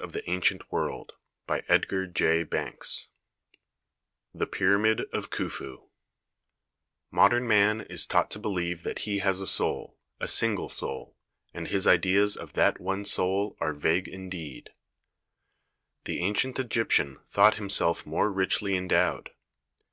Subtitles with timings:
[0.00, 3.06] At End THE FIRST WONDER The Pyramid of KJhufu
[4.32, 5.82] M THe Pyramid of Khufu
[7.12, 11.16] ODERN man is taught to believe that he has a soul, a single soul,
[11.52, 14.70] and his ideas of that one soul are vague indeed.
[16.04, 19.30] The ancient Egyptian thought himself more richly endowed.